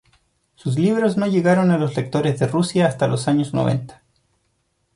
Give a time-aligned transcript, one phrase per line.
[0.55, 4.01] Sus libros no llegaron a los lectores de Rusia hasta los años noventa.